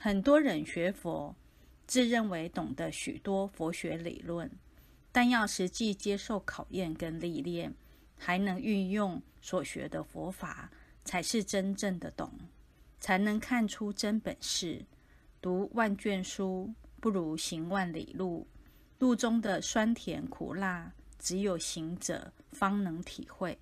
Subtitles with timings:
[0.00, 1.34] 很多人学佛
[1.86, 4.48] 自认为懂得许多佛学理论
[5.10, 7.74] 但要实际接受考验跟历练
[8.16, 10.70] 还能运用所学的佛法
[11.04, 12.30] 才是真正的懂
[13.00, 14.84] 才能看出真本事。
[15.40, 18.46] 读万卷书不如行万里路
[18.98, 23.56] 路中的酸甜苦辣只有行者方能体会。